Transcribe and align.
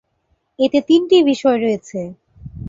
এতে 0.59 0.79
তিনটি 0.87 1.17
বিষয় 1.23 1.57
রয়েছে। 1.57 1.99